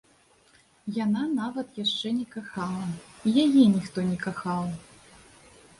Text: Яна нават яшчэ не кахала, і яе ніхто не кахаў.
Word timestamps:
Яна 1.05 1.23
нават 1.41 1.67
яшчэ 1.83 2.07
не 2.23 2.25
кахала, 2.35 2.87
і 2.95 3.29
яе 3.45 3.63
ніхто 3.79 4.09
не 4.11 4.17
кахаў. 4.27 4.63